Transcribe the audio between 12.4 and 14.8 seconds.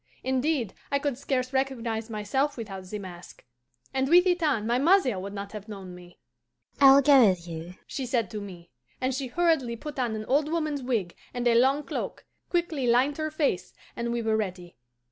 quickly lined her face, and we were ready.